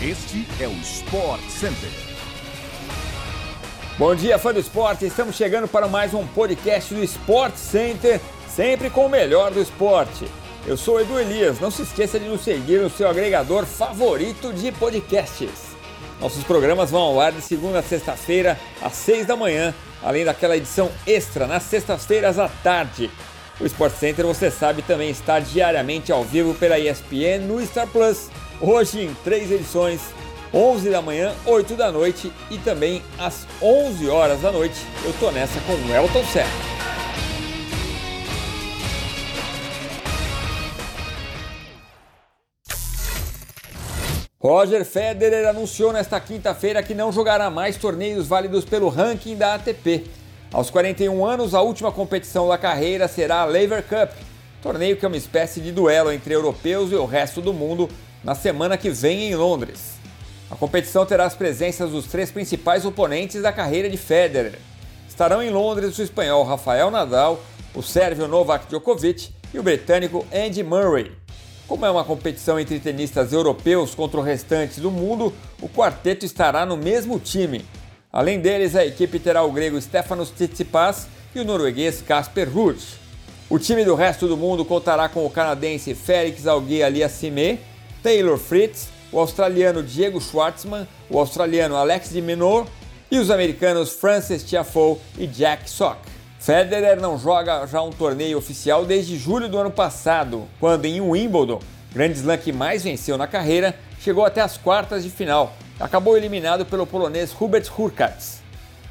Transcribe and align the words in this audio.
Este 0.00 0.46
é 0.60 0.68
o 0.68 0.72
Sport 0.74 1.40
Center. 1.48 1.90
Bom 3.98 4.14
dia, 4.14 4.38
fã 4.38 4.54
do 4.54 4.60
esporte. 4.60 5.04
Estamos 5.04 5.34
chegando 5.34 5.66
para 5.66 5.88
mais 5.88 6.14
um 6.14 6.24
podcast 6.24 6.94
do 6.94 7.02
Sport 7.02 7.56
Center, 7.56 8.20
sempre 8.48 8.90
com 8.90 9.06
o 9.06 9.08
melhor 9.08 9.50
do 9.50 9.60
esporte. 9.60 10.24
Eu 10.64 10.76
sou 10.76 11.00
Edu 11.00 11.18
Elias. 11.18 11.58
Não 11.58 11.68
se 11.68 11.82
esqueça 11.82 12.20
de 12.20 12.28
nos 12.28 12.42
seguir 12.42 12.80
no 12.80 12.88
seu 12.88 13.08
agregador 13.08 13.66
favorito 13.66 14.52
de 14.52 14.70
podcasts. 14.70 15.76
Nossos 16.20 16.44
programas 16.44 16.92
vão 16.92 17.02
ao 17.02 17.20
ar 17.20 17.32
de 17.32 17.40
segunda 17.40 17.80
a 17.80 17.82
sexta-feira, 17.82 18.56
às 18.80 18.92
seis 18.92 19.26
da 19.26 19.34
manhã, 19.34 19.74
além 20.00 20.24
daquela 20.24 20.56
edição 20.56 20.92
extra 21.08 21.44
nas 21.48 21.64
sextas-feiras 21.64 22.38
à 22.38 22.48
tarde. 22.48 23.10
O 23.60 23.66
Sport 23.66 23.92
Center, 23.94 24.24
você 24.24 24.52
sabe, 24.52 24.82
também 24.82 25.10
está 25.10 25.40
diariamente 25.40 26.12
ao 26.12 26.22
vivo 26.22 26.54
pela 26.54 26.78
ESPN 26.78 27.40
no 27.46 27.64
Star 27.66 27.88
Plus. 27.88 28.30
Hoje 28.60 29.00
em 29.00 29.14
três 29.24 29.50
edições, 29.50 30.00
11 30.54 30.88
da 30.90 31.02
manhã, 31.02 31.34
8 31.44 31.74
da 31.74 31.90
noite 31.90 32.32
e 32.52 32.58
também 32.58 33.02
às 33.18 33.48
11 33.60 34.08
horas 34.08 34.40
da 34.40 34.52
noite. 34.52 34.76
Eu 35.04 35.12
tô 35.14 35.32
nessa 35.32 35.60
com 35.62 35.72
o 35.72 35.92
Elton 35.92 36.24
Serra. 36.26 36.68
Roger 44.40 44.84
Federer 44.84 45.48
anunciou 45.48 45.92
nesta 45.92 46.20
quinta-feira 46.20 46.80
que 46.80 46.94
não 46.94 47.10
jogará 47.10 47.50
mais 47.50 47.76
torneios 47.76 48.28
válidos 48.28 48.64
pelo 48.64 48.88
ranking 48.88 49.36
da 49.36 49.54
ATP. 49.54 50.08
Aos 50.50 50.70
41 50.70 51.26
anos, 51.26 51.54
a 51.54 51.60
última 51.60 51.92
competição 51.92 52.48
da 52.48 52.56
carreira 52.56 53.06
será 53.06 53.42
a 53.42 53.44
Lever 53.44 53.82
Cup, 53.82 54.12
torneio 54.62 54.96
que 54.96 55.04
é 55.04 55.08
uma 55.08 55.16
espécie 55.16 55.60
de 55.60 55.70
duelo 55.70 56.10
entre 56.10 56.34
europeus 56.34 56.90
e 56.90 56.94
o 56.94 57.04
resto 57.04 57.42
do 57.42 57.52
mundo 57.52 57.86
na 58.24 58.34
semana 58.34 58.78
que 58.78 58.88
vem 58.88 59.30
em 59.30 59.34
Londres. 59.34 59.98
A 60.50 60.56
competição 60.56 61.04
terá 61.04 61.26
as 61.26 61.34
presenças 61.34 61.90
dos 61.90 62.06
três 62.06 62.30
principais 62.30 62.86
oponentes 62.86 63.42
da 63.42 63.52
carreira 63.52 63.90
de 63.90 63.98
Federer. 63.98 64.58
Estarão 65.06 65.42
em 65.42 65.50
Londres 65.50 65.98
o 65.98 66.02
espanhol 66.02 66.44
Rafael 66.44 66.90
Nadal, 66.90 67.42
o 67.74 67.82
sérvio 67.82 68.26
Novak 68.26 68.68
Djokovic 68.68 69.28
e 69.52 69.58
o 69.58 69.62
britânico 69.62 70.26
Andy 70.32 70.62
Murray. 70.62 71.12
Como 71.66 71.84
é 71.84 71.90
uma 71.90 72.04
competição 72.04 72.58
entre 72.58 72.80
tenistas 72.80 73.34
europeus 73.34 73.94
contra 73.94 74.18
o 74.18 74.22
restante 74.22 74.80
do 74.80 74.90
mundo, 74.90 75.30
o 75.60 75.68
quarteto 75.68 76.24
estará 76.24 76.64
no 76.64 76.78
mesmo 76.78 77.20
time. 77.20 77.66
Além 78.18 78.40
deles, 78.40 78.74
a 78.74 78.84
equipe 78.84 79.20
terá 79.20 79.44
o 79.44 79.52
grego 79.52 79.80
Stefanos 79.80 80.30
Tsitsipas 80.30 81.06
e 81.32 81.38
o 81.38 81.44
norueguês 81.44 82.02
Casper 82.02 82.52
Ruud. 82.52 82.84
O 83.48 83.60
time 83.60 83.84
do 83.84 83.94
resto 83.94 84.26
do 84.26 84.36
mundo 84.36 84.64
contará 84.64 85.08
com 85.08 85.24
o 85.24 85.30
canadense 85.30 85.94
Félix 85.94 86.44
Auger-Aliassime, 86.44 87.60
Taylor 88.02 88.36
Fritz, 88.36 88.88
o 89.12 89.20
australiano 89.20 89.84
Diego 89.84 90.20
Schwartzman, 90.20 90.88
o 91.08 91.16
australiano 91.16 91.76
Alex 91.76 92.10
de 92.10 92.20
Minor 92.20 92.66
e 93.08 93.20
os 93.20 93.30
americanos 93.30 93.92
Francis 93.92 94.42
Tiafoe 94.42 94.98
e 95.16 95.24
Jack 95.24 95.70
Sock. 95.70 96.00
Federer 96.40 97.00
não 97.00 97.16
joga 97.16 97.64
já 97.68 97.80
um 97.80 97.90
torneio 97.90 98.36
oficial 98.36 98.84
desde 98.84 99.16
julho 99.16 99.48
do 99.48 99.58
ano 99.58 99.70
passado, 99.70 100.48
quando 100.58 100.86
em 100.86 101.00
Wimbledon, 101.00 101.60
grande 101.92 102.18
slam 102.18 102.36
que 102.36 102.50
mais 102.50 102.82
venceu 102.82 103.16
na 103.16 103.28
carreira, 103.28 103.76
chegou 104.00 104.24
até 104.24 104.40
as 104.40 104.56
quartas 104.56 105.04
de 105.04 105.08
final. 105.08 105.54
Acabou 105.80 106.16
eliminado 106.16 106.66
pelo 106.66 106.84
polonês 106.84 107.32
Hubert 107.38 107.70
Hurkacz. 107.78 108.40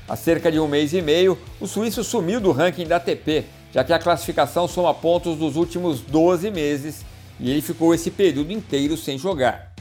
Há 0.08 0.16
cerca 0.16 0.50
de 0.50 0.58
um 0.58 0.70
mês 0.70 0.94
e 0.94 1.02
meio, 1.02 1.38
o 1.60 1.68
suíço 1.68 2.02
sumiu 2.02 2.40
do 2.40 2.54
ranking 2.54 2.88
da 2.88 2.96
ATP, 2.96 3.44
já 3.74 3.84
que 3.84 3.92
a 3.92 4.00
classificação 4.00 4.70
soma 4.70 4.94
pontos 4.94 5.38
dos 5.38 5.58
últimos 5.58 6.00
12 6.00 6.50
meses 6.50 7.04
e 7.42 7.52
ele 7.52 7.62
ficou 7.62 7.94
esse 7.94 8.10
período 8.10 8.54
inteiro 8.54 8.96
sem 8.96 9.18
jogar. 9.18 9.74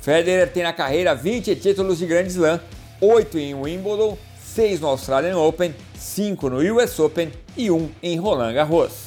Federer 0.00 0.52
tem 0.52 0.64
na 0.64 0.72
carreira 0.72 1.14
20 1.14 1.54
títulos 1.54 1.98
de 1.98 2.06
Grand 2.06 2.26
Slam, 2.26 2.60
8 3.00 3.38
em 3.38 3.54
Wimbledon, 3.54 4.18
6 4.42 4.80
no 4.80 4.88
Australian 4.88 5.38
Open, 5.38 5.72
5 5.96 6.50
no 6.50 6.74
US 6.74 6.98
Open 6.98 7.30
e 7.56 7.70
1 7.70 7.88
em 8.02 8.18
Roland 8.18 8.52
Garros. 8.52 9.06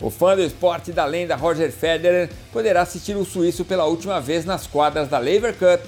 O 0.00 0.10
fã 0.10 0.36
do 0.36 0.42
esporte 0.42 0.92
da 0.92 1.04
lenda 1.04 1.34
Roger 1.34 1.72
Federer 1.72 2.30
poderá 2.52 2.82
assistir 2.82 3.16
o 3.16 3.24
suíço 3.24 3.64
pela 3.64 3.84
última 3.84 4.20
vez 4.20 4.44
nas 4.44 4.64
quadras 4.64 5.08
da 5.08 5.18
Lever 5.18 5.54
Cup, 5.54 5.84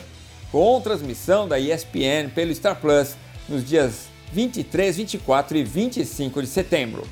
com 0.50 0.80
transmissão 0.80 1.48
da 1.48 1.58
ESPN 1.58 2.30
pelo 2.34 2.54
Star 2.54 2.76
Plus 2.80 3.14
nos 3.48 3.66
dias 3.66 4.08
23, 4.32 4.96
24 4.96 5.56
e 5.56 5.64
25 5.64 6.42
de 6.42 6.48
setembro. 6.48 7.06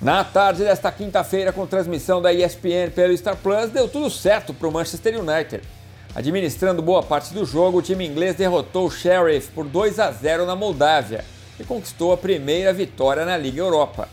Na 0.00 0.22
tarde 0.22 0.64
desta 0.64 0.92
quinta-feira, 0.92 1.52
com 1.52 1.66
transmissão 1.66 2.20
da 2.20 2.32
ESPN 2.32 2.90
pelo 2.94 3.16
Star 3.16 3.36
Plus, 3.36 3.70
deu 3.70 3.88
tudo 3.88 4.10
certo 4.10 4.52
para 4.52 4.68
o 4.68 4.72
Manchester 4.72 5.18
United. 5.18 5.62
Administrando 6.14 6.82
boa 6.82 7.02
parte 7.02 7.32
do 7.32 7.44
jogo, 7.44 7.78
o 7.78 7.82
time 7.82 8.06
inglês 8.06 8.36
derrotou 8.36 8.86
o 8.86 8.90
Sheriff 8.90 9.50
por 9.52 9.64
2 9.64 9.98
a 9.98 10.12
0 10.12 10.46
na 10.46 10.54
Moldávia 10.54 11.24
e 11.58 11.64
conquistou 11.64 12.12
a 12.12 12.16
primeira 12.16 12.72
vitória 12.72 13.24
na 13.24 13.36
Liga 13.36 13.60
Europa. 13.60 14.08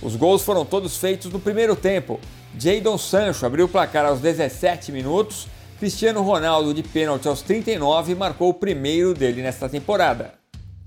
Os 0.00 0.16
gols 0.16 0.42
foram 0.42 0.64
todos 0.64 0.96
feitos 0.96 1.30
no 1.30 1.38
primeiro 1.38 1.76
tempo. 1.76 2.18
Jadon 2.58 2.96
Sancho 2.96 3.44
abriu 3.44 3.66
o 3.66 3.68
placar 3.68 4.06
aos 4.06 4.20
17 4.20 4.92
minutos, 4.92 5.46
Cristiano 5.80 6.20
Ronaldo 6.20 6.74
de 6.74 6.82
pênalti 6.82 7.26
aos 7.26 7.40
39 7.40 8.14
marcou 8.14 8.50
o 8.50 8.54
primeiro 8.54 9.14
dele 9.14 9.40
nesta 9.40 9.66
temporada. 9.66 10.34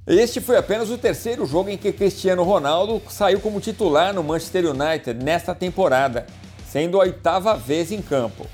Este 0.05 0.39
foi 0.39 0.55
apenas 0.55 0.91
o 0.91 0.99
terceiro 0.99 1.47
jogo 1.47 1.71
em 1.71 1.79
que 1.79 1.91
Cristiano 1.91 2.43
Ronaldo 2.43 3.01
saiu 3.09 3.39
como 3.39 3.59
titular 3.59 4.13
no 4.13 4.23
Manchester 4.23 4.65
United 4.65 5.15
nesta 5.15 5.55
temporada, 5.55 6.27
sendo 6.69 6.97
a 6.97 7.05
oitava 7.05 7.55
vez 7.55 7.91
em 7.91 8.03
campo. 8.03 8.45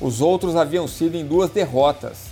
Os 0.00 0.20
outros 0.20 0.54
haviam 0.54 0.86
sido 0.86 1.16
em 1.16 1.26
duas 1.26 1.50
derrotas. 1.50 2.26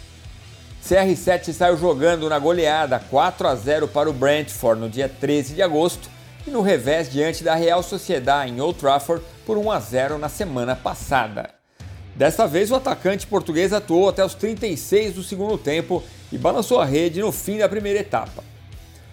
CR7 0.81 1.53
saiu 1.53 1.77
jogando 1.77 2.29
na 2.29 2.39
goleada 2.39 3.01
4 3.11 3.49
a 3.49 3.57
0 3.57 3.89
para 3.89 4.09
o 4.09 4.13
Brentford 4.13 4.81
no 4.81 4.89
dia 4.89 5.09
13 5.09 5.55
de 5.55 5.63
agosto 5.63 6.09
e 6.47 6.53
no 6.53 6.63
revés 6.63 7.11
diante 7.11 7.43
da 7.43 7.57
Real 7.57 7.83
Sociedade 7.83 8.53
em 8.53 8.61
Old 8.61 8.79
Trafford 8.79 9.25
por 9.45 9.59
1 9.59 9.73
a 9.73 9.81
0 9.81 10.19
na 10.19 10.29
semana 10.29 10.77
passada. 10.77 11.56
Desta 12.17 12.47
vez, 12.47 12.71
o 12.71 12.75
atacante 12.75 13.27
português 13.27 13.75
atuou 13.75 14.09
até 14.09 14.25
os 14.25 14.33
36 14.33 15.15
do 15.15 15.23
segundo 15.23 15.59
tempo 15.59 16.03
e 16.33 16.39
balançou 16.39 16.81
a 16.81 16.85
rede 16.85 17.21
no 17.21 17.31
fim 17.31 17.59
da 17.59 17.69
primeira 17.69 18.01
etapa. 18.01 18.43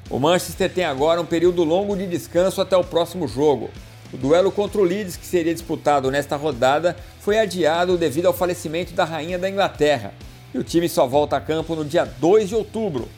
O 0.09 0.19
Manchester 0.19 0.71
tem 0.71 0.85
agora 0.85 1.19
um 1.19 1.25
período 1.25 1.65
longo 1.65 1.97
de 1.97 2.07
descanso 2.07 2.61
até 2.61 2.77
o 2.77 2.83
próximo 2.83 3.27
jogo. 3.27 3.69
O 4.13 4.17
duelo 4.17 4.53
contra 4.53 4.79
o 4.79 4.85
Leeds, 4.85 5.17
que 5.17 5.25
seria 5.25 5.53
disputado 5.53 6.09
nesta 6.09 6.37
rodada, 6.37 6.95
foi 7.19 7.37
adiado 7.37 7.97
devido 7.97 8.27
ao 8.27 8.33
falecimento 8.33 8.93
da 8.93 9.03
rainha 9.03 9.37
da 9.37 9.49
Inglaterra. 9.49 10.13
E 10.53 10.57
o 10.57 10.63
time 10.63 10.87
só 10.87 11.05
volta 11.05 11.35
a 11.35 11.41
campo 11.41 11.75
no 11.75 11.83
dia 11.83 12.05
2 12.05 12.49
de 12.49 12.55
outubro. 12.55 13.09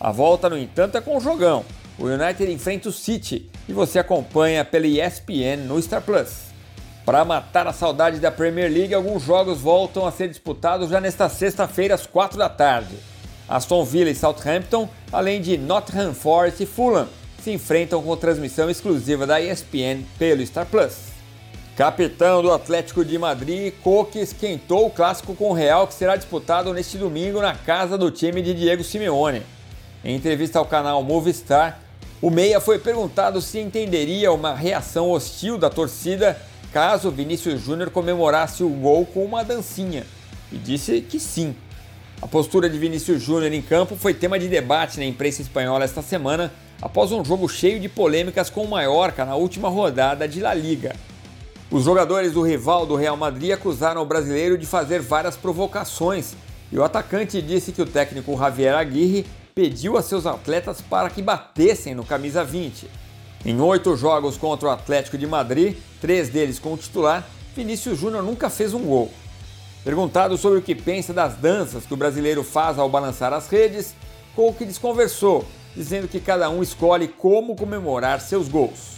A 0.00 0.10
volta, 0.10 0.48
no 0.48 0.56
entanto, 0.56 0.96
é 0.96 1.02
com 1.02 1.18
o 1.18 1.20
jogão. 1.20 1.66
O 1.98 2.04
United 2.04 2.50
enfrenta 2.50 2.88
o 2.88 2.92
City 2.92 3.50
e 3.68 3.74
você 3.74 3.98
acompanha 3.98 4.64
pela 4.64 4.86
ESPN 4.86 5.66
no 5.66 5.80
Star 5.82 6.00
Plus. 6.00 6.53
Para 7.04 7.22
matar 7.22 7.66
a 7.66 7.72
saudade 7.72 8.18
da 8.18 8.30
Premier 8.30 8.72
League, 8.72 8.94
alguns 8.94 9.22
jogos 9.22 9.60
voltam 9.60 10.06
a 10.06 10.12
ser 10.12 10.26
disputados 10.26 10.88
já 10.88 11.02
nesta 11.02 11.28
sexta-feira 11.28 11.94
às 11.94 12.06
4 12.06 12.38
da 12.38 12.48
tarde. 12.48 12.94
Aston 13.46 13.84
Villa 13.84 14.08
e 14.08 14.14
Southampton, 14.14 14.88
além 15.12 15.38
de 15.38 15.58
Nottingham 15.58 16.14
Forest 16.14 16.62
e 16.62 16.66
Fulham, 16.66 17.06
se 17.42 17.52
enfrentam 17.52 18.02
com 18.02 18.16
transmissão 18.16 18.70
exclusiva 18.70 19.26
da 19.26 19.38
ESPN 19.38 20.02
pelo 20.18 20.46
Star 20.46 20.64
Plus. 20.64 20.96
Capitão 21.76 22.40
do 22.40 22.50
Atlético 22.50 23.04
de 23.04 23.18
Madrid, 23.18 23.74
Coque 23.82 24.20
esquentou 24.20 24.86
o 24.86 24.90
clássico 24.90 25.34
com 25.34 25.50
o 25.50 25.52
Real 25.52 25.86
que 25.86 25.92
será 25.92 26.16
disputado 26.16 26.72
neste 26.72 26.96
domingo 26.96 27.38
na 27.38 27.54
casa 27.54 27.98
do 27.98 28.10
time 28.10 28.40
de 28.40 28.54
Diego 28.54 28.82
Simeone. 28.82 29.42
Em 30.02 30.16
entrevista 30.16 30.58
ao 30.58 30.64
canal 30.64 31.02
Movistar, 31.02 31.80
o 32.22 32.30
Meia 32.30 32.60
foi 32.60 32.78
perguntado 32.78 33.42
se 33.42 33.58
entenderia 33.58 34.32
uma 34.32 34.54
reação 34.54 35.10
hostil 35.10 35.58
da 35.58 35.68
torcida 35.68 36.40
caso 36.74 37.08
Vinícius 37.08 37.62
Júnior 37.62 37.88
comemorasse 37.88 38.64
o 38.64 38.68
gol 38.68 39.06
com 39.06 39.24
uma 39.24 39.44
dancinha 39.44 40.04
e 40.50 40.58
disse 40.58 41.00
que 41.02 41.20
sim. 41.20 41.54
A 42.20 42.26
postura 42.26 42.68
de 42.68 42.76
Vinícius 42.76 43.22
Júnior 43.22 43.52
em 43.52 43.62
campo 43.62 43.94
foi 43.94 44.12
tema 44.12 44.40
de 44.40 44.48
debate 44.48 44.98
na 44.98 45.04
imprensa 45.04 45.40
espanhola 45.40 45.84
esta 45.84 46.02
semana, 46.02 46.52
após 46.82 47.12
um 47.12 47.24
jogo 47.24 47.48
cheio 47.48 47.78
de 47.78 47.88
polêmicas 47.88 48.50
com 48.50 48.64
o 48.64 48.68
Mallorca 48.68 49.24
na 49.24 49.36
última 49.36 49.68
rodada 49.68 50.26
de 50.26 50.40
La 50.40 50.52
Liga. 50.52 50.96
Os 51.70 51.84
jogadores 51.84 52.32
do 52.32 52.42
rival 52.42 52.84
do 52.84 52.96
Real 52.96 53.16
Madrid 53.16 53.52
acusaram 53.52 54.02
o 54.02 54.06
brasileiro 54.06 54.58
de 54.58 54.66
fazer 54.66 55.00
várias 55.00 55.36
provocações 55.36 56.34
e 56.72 56.76
o 56.76 56.82
atacante 56.82 57.40
disse 57.40 57.70
que 57.70 57.82
o 57.82 57.86
técnico 57.86 58.36
Javier 58.36 58.74
Aguirre 58.74 59.24
pediu 59.54 59.96
a 59.96 60.02
seus 60.02 60.26
atletas 60.26 60.80
para 60.80 61.08
que 61.08 61.22
batessem 61.22 61.94
no 61.94 62.04
camisa 62.04 62.42
20. 62.42 63.03
Em 63.46 63.60
oito 63.60 63.94
jogos 63.94 64.38
contra 64.38 64.68
o 64.68 64.70
Atlético 64.70 65.18
de 65.18 65.26
Madrid, 65.26 65.76
três 66.00 66.30
deles 66.30 66.58
com 66.58 66.72
o 66.72 66.78
titular, 66.78 67.28
Vinícius 67.54 67.98
Júnior 67.98 68.22
nunca 68.22 68.48
fez 68.48 68.72
um 68.72 68.80
gol. 68.80 69.12
Perguntado 69.84 70.38
sobre 70.38 70.60
o 70.60 70.62
que 70.62 70.74
pensa 70.74 71.12
das 71.12 71.34
danças 71.34 71.84
que 71.84 71.92
o 71.92 71.96
brasileiro 71.96 72.42
faz 72.42 72.78
ao 72.78 72.88
balançar 72.88 73.34
as 73.34 73.46
redes, 73.48 73.94
Coke 74.34 74.64
desconversou, 74.64 75.44
dizendo 75.76 76.08
que 76.08 76.20
cada 76.20 76.48
um 76.48 76.62
escolhe 76.62 77.06
como 77.06 77.54
comemorar 77.54 78.18
seus 78.22 78.48
gols. 78.48 78.94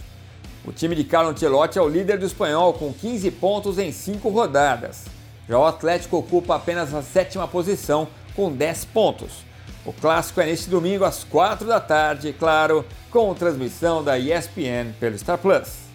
O 0.64 0.70
time 0.70 0.94
de 0.94 1.02
Carlo 1.02 1.31
Ancelotti 1.31 1.76
é 1.76 1.82
o 1.82 1.88
líder 1.88 2.16
do 2.16 2.26
espanhol 2.26 2.72
com 2.72 2.93
15 2.93 3.28
pontos 3.32 3.78
em 3.78 3.90
5 3.90 4.28
rodadas. 4.28 5.06
Já 5.48 5.58
o 5.58 5.66
Atlético 5.66 6.19
ocupa 6.19 6.54
apenas 6.54 6.94
a 6.94 7.02
sétima 7.02 7.48
posição 7.48 8.06
com 8.37 8.52
10 8.52 8.84
pontos. 8.84 9.44
O 9.87 9.93
clássico 9.93 10.41
é 10.41 10.47
neste 10.47 10.69
domingo 10.69 11.05
às 11.05 11.23
4 11.23 11.65
da 11.65 11.79
tarde, 11.79 12.33
claro, 12.33 12.85
com 13.09 13.33
transmissão 13.35 14.03
da 14.03 14.19
ESPN 14.19 14.93
pelo 14.99 15.17
Star 15.17 15.38
Plus. 15.38 15.87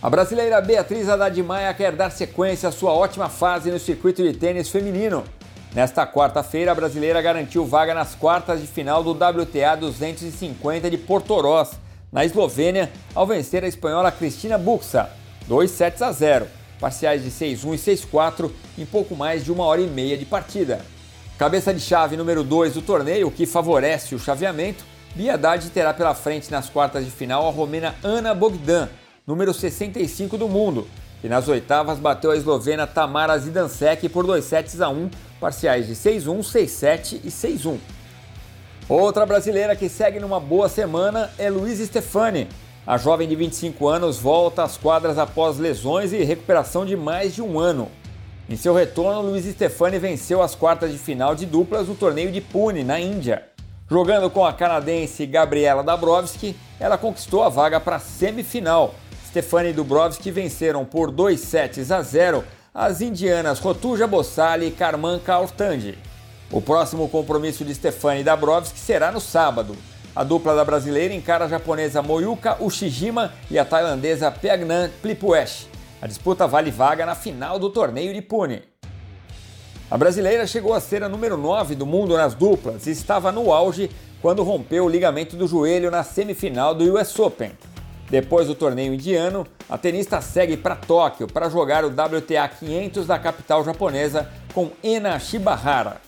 A 0.00 0.08
brasileira 0.08 0.58
Beatriz 0.62 1.06
Haddad 1.06 1.42
Maia 1.42 1.74
quer 1.74 1.92
dar 1.92 2.08
sequência 2.08 2.70
à 2.70 2.72
sua 2.72 2.94
ótima 2.94 3.28
fase 3.28 3.70
no 3.70 3.78
circuito 3.78 4.22
de 4.22 4.32
tênis 4.32 4.70
feminino. 4.70 5.22
Nesta 5.74 6.06
quarta-feira, 6.06 6.72
a 6.72 6.74
brasileira 6.74 7.20
garantiu 7.20 7.66
vaga 7.66 7.92
nas 7.92 8.14
quartas 8.14 8.62
de 8.62 8.66
final 8.66 9.04
do 9.04 9.10
WTA 9.10 9.76
250 9.76 10.90
de 10.90 10.96
Portorós, 10.96 11.72
na 12.10 12.24
Eslovênia, 12.24 12.90
ao 13.14 13.26
vencer 13.26 13.62
a 13.64 13.68
espanhola 13.68 14.10
Cristina 14.10 14.56
Buxa, 14.56 15.10
2 15.46 15.70
sets 15.70 16.00
a 16.00 16.10
0, 16.10 16.46
parciais 16.80 17.22
de 17.22 17.30
6-1 17.30 17.74
e 17.74 17.96
6-4 17.96 18.50
em 18.78 18.86
pouco 18.86 19.14
mais 19.14 19.44
de 19.44 19.52
uma 19.52 19.64
hora 19.64 19.82
e 19.82 19.86
meia 19.86 20.16
de 20.16 20.24
partida. 20.24 20.80
Cabeça 21.40 21.72
de 21.72 21.80
chave 21.80 22.18
número 22.18 22.44
2 22.44 22.74
do 22.74 22.82
torneio, 22.82 23.30
que 23.30 23.46
favorece 23.46 24.14
o 24.14 24.18
chaveamento, 24.18 24.84
Bia 25.14 25.40
terá 25.72 25.94
pela 25.94 26.14
frente 26.14 26.50
nas 26.50 26.68
quartas 26.68 27.02
de 27.02 27.10
final 27.10 27.48
a 27.48 27.50
romena 27.50 27.94
Ana 28.02 28.34
Bogdan, 28.34 28.90
número 29.26 29.54
65 29.54 30.36
do 30.36 30.46
mundo, 30.46 30.86
que 31.22 31.30
nas 31.30 31.48
oitavas 31.48 31.98
bateu 31.98 32.30
a 32.30 32.36
eslovena 32.36 32.86
Tamara 32.86 33.38
Zidansek 33.38 34.06
por 34.10 34.26
2 34.26 34.44
sets 34.44 34.82
a 34.82 34.90
1, 34.90 35.08
parciais 35.40 35.86
de 35.86 35.94
6-1, 35.94 36.40
6-7 36.40 37.20
e 37.24 37.30
6-1. 37.30 37.78
Outra 38.86 39.24
brasileira 39.24 39.74
que 39.74 39.88
segue 39.88 40.20
numa 40.20 40.38
boa 40.38 40.68
semana 40.68 41.30
é 41.38 41.48
Luiz 41.48 41.78
Stefani. 41.78 42.48
A 42.86 42.98
jovem 42.98 43.26
de 43.26 43.34
25 43.34 43.88
anos 43.88 44.18
volta 44.18 44.62
às 44.62 44.76
quadras 44.76 45.16
após 45.16 45.56
lesões 45.56 46.12
e 46.12 46.22
recuperação 46.22 46.84
de 46.84 46.98
mais 46.98 47.34
de 47.34 47.40
um 47.40 47.58
ano. 47.58 47.90
Em 48.50 48.56
seu 48.56 48.74
retorno, 48.74 49.30
Luiz 49.30 49.44
Stefani 49.44 49.96
venceu 50.00 50.42
as 50.42 50.56
quartas 50.56 50.90
de 50.90 50.98
final 50.98 51.36
de 51.36 51.46
duplas 51.46 51.86
no 51.86 51.94
torneio 51.94 52.32
de 52.32 52.40
Pune, 52.40 52.82
na 52.82 52.98
Índia. 52.98 53.44
Jogando 53.88 54.28
com 54.28 54.44
a 54.44 54.52
canadense 54.52 55.24
Gabriela 55.24 55.84
Dabrowski, 55.84 56.56
ela 56.80 56.98
conquistou 56.98 57.44
a 57.44 57.48
vaga 57.48 57.78
para 57.78 57.94
a 57.94 58.00
semifinal, 58.00 58.96
Stefani 59.28 59.68
e 59.68 59.72
Dubrovski 59.72 60.32
venceram 60.32 60.84
por 60.84 61.12
2 61.12 61.38
sets 61.38 61.92
a 61.92 62.02
0 62.02 62.42
as 62.74 63.00
indianas 63.00 63.60
Rotuja 63.60 64.08
Bossali 64.08 64.66
e 64.66 64.72
Karman 64.72 65.20
Kaurtandi. 65.20 65.96
O 66.50 66.60
próximo 66.60 67.08
compromisso 67.08 67.64
de 67.64 67.72
Stefani 67.72 68.22
e 68.22 68.24
Dabrowski 68.24 68.80
será 68.80 69.12
no 69.12 69.20
sábado. 69.20 69.76
A 70.14 70.24
dupla 70.24 70.56
da 70.56 70.64
brasileira 70.64 71.14
encara 71.14 71.44
a 71.44 71.48
japonesa 71.48 72.02
Moyuka 72.02 72.56
Ushijima 72.58 73.32
e 73.48 73.60
a 73.60 73.64
tailandesa 73.64 74.28
Peagnan 74.28 74.90
Plipuesh. 75.00 75.69
A 76.02 76.06
disputa 76.06 76.46
vale 76.46 76.70
vaga 76.70 77.04
na 77.04 77.14
final 77.14 77.58
do 77.58 77.68
torneio 77.68 78.14
de 78.14 78.22
Pune. 78.22 78.62
A 79.90 79.98
brasileira 79.98 80.46
chegou 80.46 80.72
a 80.72 80.80
ser 80.80 81.02
a 81.02 81.08
número 81.08 81.36
9 81.36 81.74
do 81.74 81.84
mundo 81.84 82.16
nas 82.16 82.32
duplas 82.34 82.86
e 82.86 82.90
estava 82.90 83.30
no 83.30 83.52
auge 83.52 83.90
quando 84.22 84.42
rompeu 84.42 84.84
o 84.86 84.88
ligamento 84.88 85.36
do 85.36 85.46
joelho 85.46 85.90
na 85.90 86.02
semifinal 86.02 86.74
do 86.74 86.94
US 86.94 87.18
Open. 87.18 87.52
Depois 88.08 88.46
do 88.46 88.54
torneio 88.54 88.94
indiano, 88.94 89.46
a 89.68 89.76
tenista 89.76 90.20
segue 90.20 90.56
para 90.56 90.74
Tóquio 90.74 91.26
para 91.26 91.50
jogar 91.50 91.84
o 91.84 91.88
WTA 91.88 92.48
500 92.48 93.06
da 93.06 93.18
capital 93.18 93.62
japonesa 93.62 94.28
com 94.54 94.70
Ena 94.82 95.18
Shibahara. 95.18 96.00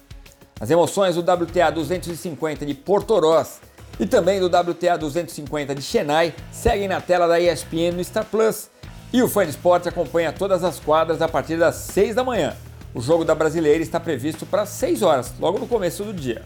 As 0.58 0.70
emoções 0.70 1.16
do 1.16 1.20
WTA 1.20 1.70
250 1.70 2.64
de 2.64 2.74
Portorós 2.74 3.60
e 4.00 4.06
também 4.06 4.40
do 4.40 4.46
WTA 4.46 4.96
250 4.96 5.74
de 5.74 5.82
Chennai 5.82 6.34
seguem 6.50 6.88
na 6.88 7.00
tela 7.00 7.26
da 7.26 7.38
ESPN 7.38 7.92
no 7.96 8.04
Star 8.04 8.24
Plus. 8.24 8.70
E 9.12 9.22
o 9.22 9.28
Fã 9.28 9.44
Esporte 9.44 9.88
acompanha 9.88 10.32
todas 10.32 10.64
as 10.64 10.80
quadras 10.80 11.20
a 11.20 11.28
partir 11.28 11.58
das 11.58 11.74
6 11.76 12.14
da 12.14 12.24
manhã. 12.24 12.56
O 12.94 13.00
jogo 13.00 13.24
da 13.24 13.34
brasileira 13.34 13.82
está 13.82 14.00
previsto 14.00 14.46
para 14.46 14.64
6 14.64 15.02
horas, 15.02 15.32
logo 15.38 15.58
no 15.58 15.66
começo 15.66 16.02
do 16.02 16.14
dia. 16.14 16.42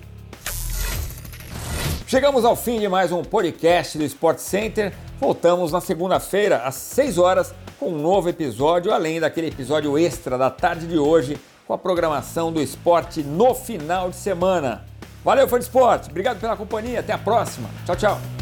Chegamos 2.09 2.45
ao 2.45 2.57
fim 2.57 2.79
de 2.81 2.89
mais 2.89 3.13
um 3.13 3.23
podcast 3.23 3.99
do 3.99 4.05
Sport 4.05 4.39
Center. 4.39 4.93
Voltamos 5.21 5.73
na 5.73 5.81
segunda-feira, 5.81 6.59
às 6.59 6.75
6 6.75 7.19
horas, 7.19 7.55
com 7.79 7.91
um 7.91 7.99
novo 7.99 8.29
episódio, 8.29 8.93
além 8.93 9.21
daquele 9.21 9.49
episódio 9.49 9.97
extra 9.99 10.37
da 10.37 10.51
tarde 10.51 10.87
de 10.87 10.99
hoje, 10.99 11.37
com 11.67 11.73
a 11.73 11.79
programação 11.79 12.53
do 12.53 12.61
esporte 12.61 13.23
no 13.23 13.55
final 13.55 14.11
de 14.11 14.17
semana. 14.17 14.85
Valeu, 15.25 15.49
fã 15.49 15.59
de 15.59 15.65
esporte. 15.65 16.09
Obrigado 16.09 16.39
pela 16.39 16.57
companhia. 16.57 17.01
Até 17.01 17.13
a 17.13 17.19
próxima. 17.19 17.69
Tchau, 17.85 17.97
tchau. 17.97 18.36